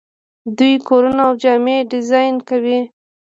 دوی 0.57 0.73
کورونه 0.87 1.21
او 1.27 1.33
جامې 1.41 1.77
ډیزاین 1.91 2.35
کوي. 2.49 2.79